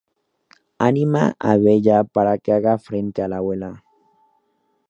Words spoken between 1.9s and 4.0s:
para que haga frente a la abuela.